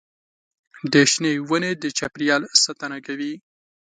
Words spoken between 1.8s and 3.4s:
د چاپېریال ساتنه کوي.